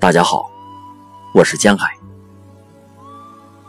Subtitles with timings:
[0.00, 0.50] 大家好，
[1.34, 1.94] 我是江海，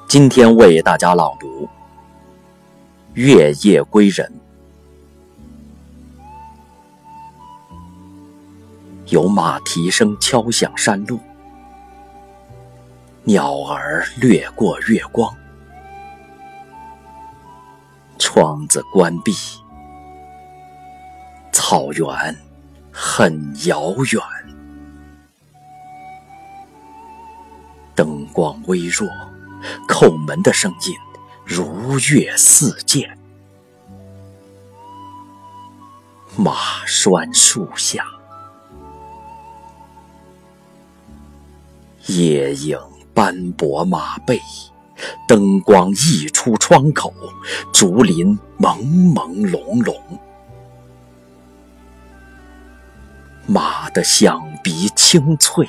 [0.07, 1.65] 今天为大家朗读
[3.15, 4.31] 《月夜归人》。
[9.07, 11.19] 有马蹄声敲响山路，
[13.25, 15.35] 鸟儿掠过月光，
[18.17, 19.33] 窗子关闭，
[21.51, 22.07] 草原
[22.89, 24.50] 很遥远。
[28.01, 29.07] 灯光微弱，
[29.87, 30.95] 叩门的声音
[31.45, 33.15] 如月似箭。
[36.35, 38.03] 马拴树下，
[42.07, 42.75] 夜影
[43.13, 44.41] 斑驳马背，
[45.27, 47.13] 灯光溢出窗口，
[47.71, 48.79] 竹林朦
[49.13, 50.01] 朦胧胧。
[53.45, 55.67] 马的响鼻清脆。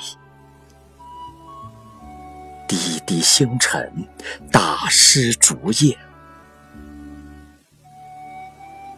[2.66, 3.92] 滴滴星辰，
[4.50, 5.98] 打湿竹叶。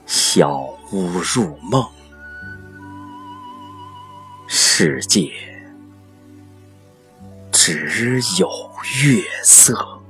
[0.07, 0.61] 小
[0.93, 1.85] 屋入梦，
[4.47, 5.33] 世界
[7.51, 8.49] 只有
[9.03, 10.04] 月色。